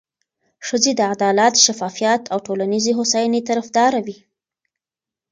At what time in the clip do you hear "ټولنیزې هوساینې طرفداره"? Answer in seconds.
2.47-3.99